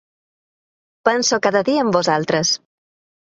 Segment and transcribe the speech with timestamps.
[1.07, 2.55] Penso cada dia en vosaltres.